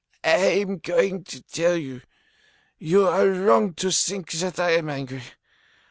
[0.23, 2.01] I am going to tell you.
[2.79, 5.21] You are wrong to think that I am angry.